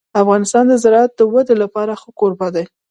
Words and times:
افغانستان 0.21 0.63
د 0.67 0.73
زراعت 0.83 1.11
د 1.15 1.21
ودې 1.33 1.55
لپاره 1.63 1.93
ښه 2.01 2.09
کوربه 2.19 2.47
دی. 2.55 2.65